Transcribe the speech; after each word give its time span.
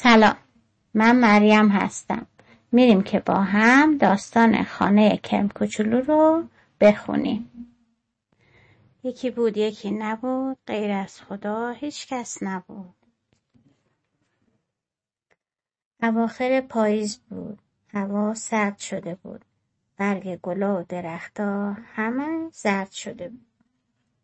سلام. 0.00 0.36
من 0.94 1.16
مریم 1.16 1.68
هستم. 1.68 2.26
میریم 2.72 3.02
که 3.02 3.20
با 3.20 3.34
هم 3.34 3.98
داستان 3.98 4.64
خانه 4.64 5.16
کرم 5.16 5.48
کوچولو 5.48 6.00
رو 6.00 6.44
بخونیم. 6.80 7.50
یکی 9.02 9.30
بود 9.30 9.56
یکی 9.56 9.90
نبود. 9.90 10.58
غیر 10.66 10.90
از 10.90 11.20
خدا 11.20 11.70
هیچ 11.70 12.06
کس 12.06 12.42
نبود. 12.42 12.94
اواخر 16.02 16.60
پاییز 16.60 17.18
بود. 17.18 17.58
هوا 17.94 18.34
سرد 18.34 18.78
شده 18.78 19.14
بود. 19.14 19.44
برگ 19.96 20.40
گلا 20.42 20.80
و 20.80 20.84
درختها 20.88 21.76
همه 21.94 22.50
زرد 22.52 22.90
شده 22.90 23.28
بود. 23.28 23.46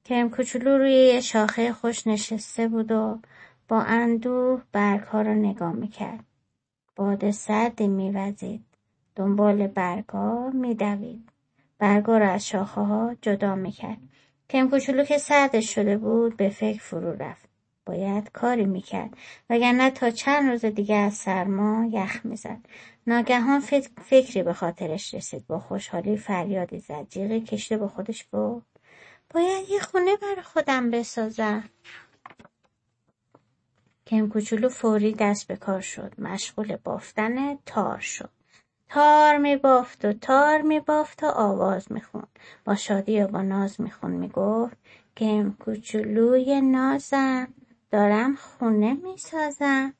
کرم 0.04 0.30
کوچولو 0.30 0.78
روی 0.78 0.92
یه 0.92 1.20
شاخه 1.20 1.72
خوش 1.72 2.06
نشسته 2.06 2.68
بود 2.68 2.92
و 2.92 3.18
با 3.68 3.80
اندوه 3.82 4.62
برگها 4.72 5.22
را 5.22 5.34
نگاه 5.34 5.72
می‌کرد. 5.72 6.24
باد 6.96 7.30
سردی 7.30 7.88
میوزید. 7.88 8.64
دنبال 9.16 9.66
برگها 9.66 10.50
میدوید. 10.50 11.28
برگها 11.78 12.18
را 12.18 12.30
از 12.30 12.46
شاخه 12.46 12.80
ها 12.80 13.16
جدا 13.22 13.54
می‌کرد. 13.54 13.98
کم 14.50 14.70
کوچولو 14.70 15.04
که 15.04 15.18
سردش 15.18 15.74
شده 15.74 15.98
بود 15.98 16.36
به 16.36 16.48
فکر 16.48 16.80
فرو 16.80 17.12
رفت. 17.12 17.48
باید 17.86 18.32
کاری 18.32 18.64
می‌کرد. 18.64 19.16
وگرنه 19.50 19.90
تا 19.90 20.10
چند 20.10 20.50
روز 20.50 20.64
دیگه 20.64 20.96
از 20.96 21.14
سرما 21.14 21.86
یخ 21.86 22.26
می‌زد. 22.26 22.58
ناگهان 23.06 23.60
فکری 24.02 24.42
به 24.42 24.52
خاطرش 24.52 25.14
رسید. 25.14 25.46
با 25.46 25.58
خوشحالی 25.58 26.16
فریادی 26.16 26.78
زد. 26.78 27.06
جیغی 27.08 27.40
کشته 27.40 27.76
به 27.76 27.88
خودش 27.88 28.26
گفت 28.32 28.66
باید 29.34 29.70
یه 29.70 29.80
خونه 29.80 30.16
برای 30.16 30.42
خودم 30.42 30.90
بسازم. 30.90 31.64
کم 34.14 34.28
کوچولو 34.28 34.68
فوری 34.68 35.12
دست 35.12 35.46
به 35.48 35.56
کار 35.56 35.80
شد. 35.80 36.12
مشغول 36.18 36.76
بافتن 36.84 37.58
تار 37.66 37.98
شد. 37.98 38.30
تار 38.88 39.38
می 39.38 39.56
بافت 39.56 40.04
و 40.04 40.12
تار 40.12 40.62
می 40.62 40.80
بافت 40.80 41.22
و 41.22 41.26
آواز 41.26 41.92
می 41.92 42.00
خون. 42.00 42.26
با 42.64 42.74
شادی 42.74 43.20
و 43.20 43.28
با 43.28 43.42
ناز 43.42 43.80
می 43.80 43.90
خون 43.90 44.10
می 44.10 44.28
گفت 44.28 44.76
کم 45.16 45.52
کوچولوی 45.52 46.60
نازم. 46.60 47.48
دارم 47.90 48.34
خونه 48.36 48.94
می 48.94 49.16
سازم 49.18 49.94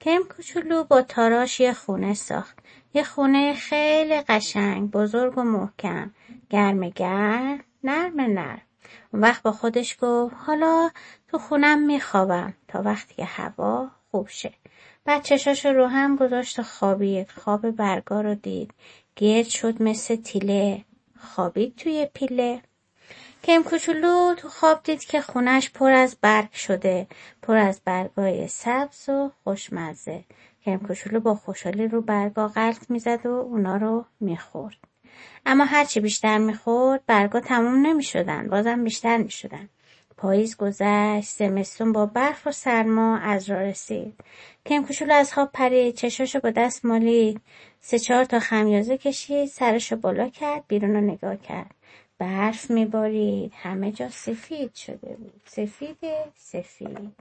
کم 0.00 0.20
کوچولو 0.36 0.84
با 0.84 1.02
تاراش 1.02 1.60
یه 1.60 1.72
خونه 1.72 2.14
ساخت. 2.14 2.58
یه 2.94 3.04
خونه 3.04 3.54
خیلی 3.54 4.20
قشنگ 4.20 4.90
بزرگ 4.90 5.38
و 5.38 5.42
محکم. 5.42 6.10
گرم 6.50 6.88
گرم 6.88 7.60
نرم 7.84 8.20
نرم. 8.20 8.65
اون 9.12 9.22
وقت 9.22 9.42
با 9.42 9.52
خودش 9.52 9.96
گفت 10.00 10.34
حالا 10.38 10.90
تو 11.28 11.38
خونم 11.38 11.86
میخوابم 11.86 12.54
تا 12.68 12.82
وقتی 12.82 13.14
که 13.14 13.24
هوا 13.24 13.90
خوب 14.10 14.28
شه. 14.28 14.52
بعد 15.04 15.22
چشاشو 15.22 15.68
رو 15.68 15.86
هم 15.86 16.16
گذاشت 16.16 16.58
و 16.58 16.62
خوابید 16.62 17.30
خواب 17.30 17.70
برگا 17.70 18.20
رو 18.20 18.34
دید. 18.34 18.74
گرد 19.16 19.46
شد 19.46 19.82
مثل 19.82 20.16
تیله 20.16 20.84
خوابید 21.18 21.76
توی 21.76 22.08
پیله. 22.14 22.62
کم 23.44 23.62
کوچولو 23.62 24.34
تو 24.34 24.48
خواب 24.48 24.82
دید 24.82 25.04
که 25.04 25.20
خونش 25.20 25.70
پر 25.70 25.90
از 25.90 26.16
برگ 26.20 26.52
شده 26.52 27.06
پر 27.42 27.56
از 27.56 27.80
برگای 27.84 28.48
سبز 28.48 29.08
و 29.08 29.30
خوشمزه. 29.44 30.24
کم 30.64 30.76
کوچولو 30.76 31.20
با 31.20 31.34
خوشحالی 31.34 31.88
رو 31.88 32.00
برگا 32.02 32.48
غلط 32.48 32.90
می‌زد 32.90 33.26
و 33.26 33.30
اونا 33.30 33.76
رو 33.76 34.04
می‌خورد. 34.20 34.76
اما 35.46 35.64
هرچی 35.64 36.00
بیشتر 36.00 36.38
می‌خورد 36.38 37.06
برگا 37.06 37.40
تموم 37.40 37.86
نمی‌شدن. 37.86 38.48
بازم 38.48 38.84
بیشتر 38.84 39.16
می‌شدن. 39.16 39.68
پاییز 40.16 40.56
گذشت 40.56 41.28
زمستون 41.28 41.92
با 41.92 42.06
برف 42.06 42.46
و 42.46 42.52
سرما 42.52 43.18
از 43.18 43.50
راه 43.50 43.62
رسید. 43.62 44.14
کم 44.66 44.84
کوچولو 44.84 45.14
از 45.14 45.32
خواب 45.32 45.50
پرید 45.52 45.94
چشاشو 45.94 46.40
با 46.40 46.50
دست 46.50 46.84
مالید. 46.84 47.40
سه 47.80 47.98
چهار 47.98 48.24
تا 48.24 48.40
خمیازه 48.40 48.98
کشید 48.98 49.48
سرشو 49.48 49.96
بالا 49.96 50.28
کرد 50.28 50.64
بیرون 50.68 50.94
رو 50.94 51.00
نگاه 51.00 51.36
کرد. 51.36 51.74
برف 52.18 52.70
میبارید. 52.70 53.52
همه 53.56 53.92
جا 53.92 54.08
سفید 54.08 54.74
شده 54.74 55.16
بود. 55.16 55.40
سفید 55.44 55.98
سفید. 56.34 57.12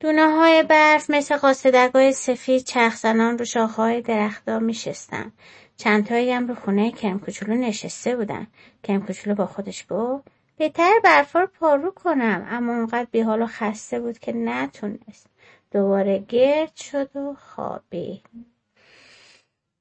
دونه 0.00 0.30
های 0.30 0.62
برف 0.62 1.10
مثل 1.10 1.36
قاصدگاه 1.36 2.10
سفید 2.10 2.64
چرخزنان 2.64 3.38
رو 3.38 3.44
شاخههای 3.44 4.02
درختها 4.02 4.58
میشستن. 4.58 5.32
چندتایی 5.78 6.32
هم 6.32 6.48
رو 6.48 6.54
خونه 6.54 6.90
کم 6.90 7.18
کوچولو 7.18 7.54
نشسته 7.54 8.16
بودن. 8.16 8.46
کم 8.84 9.00
کوچولو 9.00 9.36
با 9.36 9.46
خودش 9.46 9.86
گفت 9.90 10.28
بهتر 10.56 11.00
برفا 11.04 11.40
رو 11.40 11.46
پارو 11.46 11.90
کنم. 11.90 12.46
اما 12.50 12.72
اونقدر 12.72 13.06
بیحال 13.10 13.42
و 13.42 13.46
خسته 13.46 14.00
بود 14.00 14.18
که 14.18 14.32
نتونست. 14.32 15.26
دوباره 15.70 16.24
گرد 16.28 16.76
شد 16.76 17.16
و 17.16 17.34
خوابید. 17.34 18.22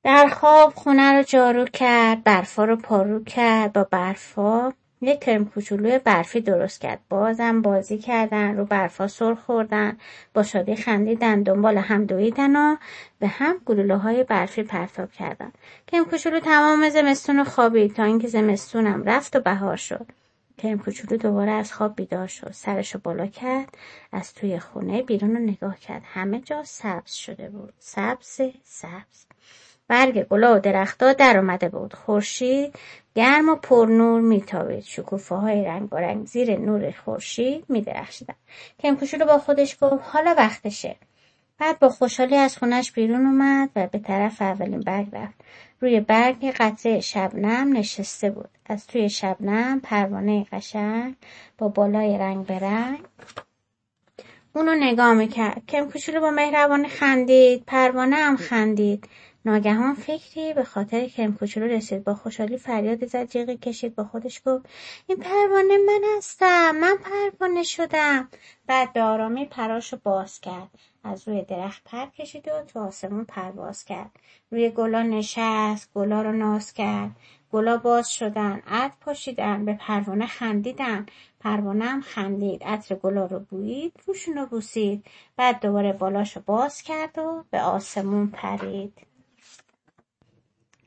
در 0.03 0.27
خواب 0.27 0.73
خونه 0.73 1.13
رو 1.13 1.23
جارو 1.23 1.65
کرد 1.65 2.23
برفا 2.23 2.65
رو 2.65 2.75
پارو 2.75 3.23
کرد 3.23 3.73
با 3.73 3.83
برفا 3.83 4.73
یک 5.01 5.19
کرم 5.19 5.45
کوچولوی 5.45 5.99
برفی 5.99 6.41
درست 6.41 6.81
کرد. 6.81 6.99
بازم 7.09 7.61
بازی 7.61 7.97
کردن 7.97 8.57
رو 8.57 8.65
برفا 8.65 9.07
سر 9.07 9.33
خوردن 9.33 9.97
با 10.33 10.43
شادی 10.43 10.75
خندیدن 10.75 11.43
دنبال 11.43 11.77
هم 11.77 12.05
دویدن 12.05 12.55
و 12.55 12.75
به 13.19 13.27
هم 13.27 13.57
گلوله 13.65 13.97
های 13.97 14.23
برفی 14.23 14.63
پرتاب 14.63 15.11
کردن. 15.11 15.51
کرم 15.87 16.05
کوچولو 16.05 16.39
تمام 16.39 16.89
زمستون 16.89 17.43
خوابید 17.43 17.93
تا 17.93 18.03
اینکه 18.03 18.27
زمستونم 18.27 19.03
رفت 19.03 19.35
و 19.35 19.39
بهار 19.39 19.75
شد. 19.75 20.07
کرم 20.57 20.77
کوچولو 20.77 21.17
دوباره 21.17 21.51
از 21.51 21.73
خواب 21.73 21.95
بیدار 21.95 22.27
شد. 22.27 22.51
سرشو 22.51 22.99
بالا 22.99 23.27
کرد 23.27 23.77
از 24.11 24.33
توی 24.33 24.59
خونه 24.59 25.01
بیرون 25.01 25.35
رو 25.35 25.39
نگاه 25.39 25.79
کرد. 25.79 26.01
همه 26.05 26.39
جا 26.39 26.63
سبز 26.63 27.11
شده 27.11 27.49
بود. 27.49 27.73
سبز 27.79 28.41
سبز. 28.63 29.25
برگ 29.87 30.23
گلا 30.23 30.55
و 30.55 30.59
در 31.13 31.37
اومده 31.37 31.69
بود. 31.69 31.93
خورشید 31.93 32.75
گرم 33.15 33.49
و 33.49 33.55
پرنور 33.55 34.21
میتابید. 34.21 34.83
شکوفه 34.83 35.35
های 35.35 35.65
رنگ 35.65 35.93
و 35.93 35.97
رنگ 35.97 36.25
زیر 36.25 36.59
نور 36.59 36.91
خورشید 36.91 37.65
میدرخشیدن 37.69 38.35
کم 38.79 38.95
کوچولو 38.95 39.25
با 39.25 39.37
خودش 39.37 39.77
گفت 39.81 40.03
حالا 40.03 40.35
وقتشه. 40.37 40.95
بعد 41.59 41.79
با 41.79 41.89
خوشحالی 41.89 42.35
از 42.35 42.57
خونش 42.57 42.91
بیرون 42.91 43.25
اومد 43.25 43.69
و 43.75 43.87
به 43.87 43.99
طرف 43.99 44.41
اولین 44.41 44.79
برگ 44.79 45.07
رفت. 45.13 45.41
روی 45.81 45.99
برگ 45.99 46.45
قطره 46.45 46.99
شبنم 46.99 47.77
نشسته 47.77 48.29
بود. 48.29 48.49
از 48.65 48.87
توی 48.87 49.09
شبنم 49.09 49.79
پروانه 49.79 50.45
قشنگ 50.51 51.15
با 51.57 51.67
بالای 51.67 52.17
رنگ 52.17 52.45
به 52.45 52.59
رنگ 52.59 52.99
اونو 54.53 54.75
نگاه 54.75 55.13
می‌کرد. 55.13 55.61
کم 55.67 55.89
کوچولو 55.89 56.21
با 56.21 56.31
مهربانی 56.31 56.87
خندید. 56.87 57.63
پروانه 57.67 58.15
هم 58.15 58.37
خندید. 58.37 59.07
ناگهان 59.47 59.93
فکری 59.93 60.53
به 60.53 60.63
خاطر 60.63 61.07
کرم 61.07 61.33
کوچولو 61.33 61.67
رسید. 61.67 62.03
با 62.03 62.13
خوشحالی 62.13 62.57
فریاد 62.57 63.05
زد 63.05 63.29
جیغی 63.29 63.57
کشید 63.57 63.95
با 63.95 64.03
خودش 64.03 64.41
گفت 64.45 64.65
این 65.07 65.17
پروانه 65.17 65.77
من 65.77 66.01
هستم 66.17 66.75
من 66.75 66.97
پروانه 66.97 67.63
شدم. 67.63 68.29
بعد 68.67 68.93
به 68.93 69.01
آرامی 69.01 69.45
پراشو 69.45 69.97
باز 70.03 70.39
کرد. 70.39 70.69
از 71.03 71.27
روی 71.27 71.41
درخت 71.41 71.83
پر 71.85 72.05
کشید 72.05 72.47
و 72.47 72.63
تو 72.67 72.79
آسمون 72.79 73.25
پرواز 73.25 73.85
کرد. 73.85 74.11
روی 74.51 74.69
گلا 74.69 75.01
نشست 75.01 75.89
گلا 75.93 76.21
رو 76.21 76.31
ناز 76.31 76.73
کرد. 76.73 77.11
گلا 77.51 77.77
باز 77.77 78.13
شدن 78.13 78.61
عطر 78.67 78.95
پاشیدن 79.01 79.65
به 79.65 79.73
پروانه 79.73 80.27
خندیدن. 80.27 81.05
پروانه 81.39 81.85
هم 81.85 82.01
خندید 82.01 82.63
عطر 82.63 82.95
گلا 82.95 83.25
رو 83.25 83.39
بویید 83.39 83.93
روشون 84.05 84.35
رو 84.35 84.45
بوسید. 84.45 85.05
بعد 85.37 85.59
دوباره 85.59 85.93
بالاشو 85.93 86.41
باز 86.45 86.81
کرد 86.81 87.17
و 87.17 87.43
به 87.51 87.61
آسمون 87.61 88.27
پرید. 88.27 88.93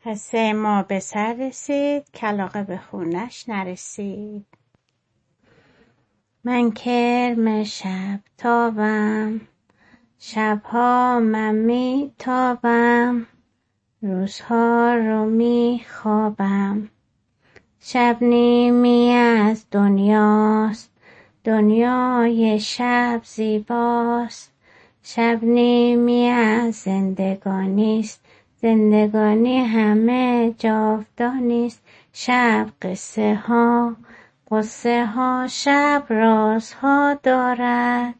قصه 0.04 0.52
ما 0.52 0.82
به 0.82 1.00
سر 1.00 1.32
رسید 1.32 2.10
کلاقه 2.14 2.62
به 2.62 2.76
خونش 2.78 3.48
نرسید. 3.48 4.46
من 6.44 6.70
کرم 6.70 7.64
شب 7.64 8.20
تابم 8.38 9.40
شبها 10.18 11.20
من 11.20 11.54
می 11.54 12.12
تابم 12.18 13.26
روزها 14.02 14.94
رو 14.94 15.24
می 15.24 15.84
خوابم. 15.88 16.88
شب 17.80 18.16
نیمی 18.20 19.10
از 19.12 19.66
دنیاست 19.70 20.90
دنیای 21.44 22.60
شب 22.60 23.20
زیباست. 23.24 24.52
شب 25.02 25.38
نیمی 25.42 26.26
از 26.26 26.74
زندگانیست 26.74 28.24
زندگانی 28.62 29.58
همه 29.58 30.54
جاودانیست 30.58 31.82
شب 32.12 32.68
قصه 32.82 33.34
ها 33.34 33.96
قصه 34.50 35.06
ها 35.06 35.46
شب 35.50 36.04
رازها 36.08 37.18
دارد. 37.22 38.14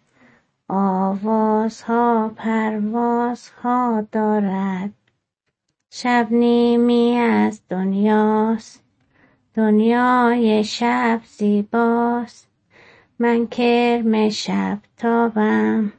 آوازها 0.68 2.32
پروازها 2.36 4.06
دارد. 4.12 4.90
شب 5.90 6.26
نیمی 6.30 7.16
از 7.16 7.60
دنیاست. 7.68 8.82
دنیای 9.54 10.64
شب 10.64 11.20
زیباست. 11.24 12.48
من 13.18 13.46
کرم 13.46 14.28
شب 14.28 14.78
تابم. 14.96 15.92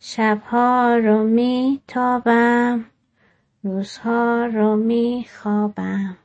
شبها 0.00 0.96
رو 0.96 1.24
می 1.24 1.80
تابم 1.88 2.84
روزها 3.62 4.46
رو 4.54 4.76
می 4.76 5.26
خوابم 5.42 6.16